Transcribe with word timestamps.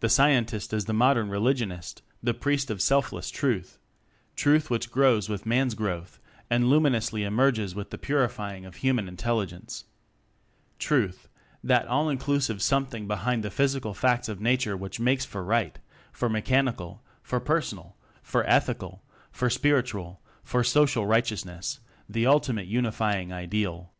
The 0.00 0.10
Scientist 0.10 0.74
is 0.74 0.84
the 0.84 0.92
modern 0.92 1.30
re 1.30 1.38
ligionist, 1.38 2.02
the 2.22 2.34
priest 2.34 2.70
of 2.70 2.82
selfless 2.82 3.30
Truth: 3.30 3.78
Truth 4.36 4.68
which 4.68 4.90
grows 4.90 5.30
with 5.30 5.46
Man's 5.46 5.72
growth 5.72 6.20
and 6.50 6.68
luminously 6.68 7.22
emerges 7.24 7.74
with 7.74 7.88
the 7.88 7.96
purifying 7.96 8.66
of 8.66 8.74
human 8.76 9.08
Intelligence: 9.08 9.86
Truth 10.78 11.30
that 11.62 11.86
all 11.88 12.10
inclusive 12.10 12.60
Something 12.60 13.08
behind 13.08 13.42
the 13.42 13.50
physical 13.50 13.94
facts 13.94 14.28
of 14.28 14.38
nature 14.38 14.76
which 14.76 15.00
makes 15.00 15.24
for 15.24 15.42
Right 15.42 15.78
for 16.12 16.28
mechan 16.28 16.70
ical, 16.70 16.98
for 17.22 17.40
personal, 17.40 17.96
for 18.22 18.44
ethical, 18.46 19.02
for 19.32 19.48
spiritual, 19.48 20.20
for 20.42 20.62
social 20.62 21.06
righteousness 21.06 21.80
the 22.06 22.26
ultimate 22.26 22.66
Unifying 22.66 23.32
Ideal. 23.32 23.94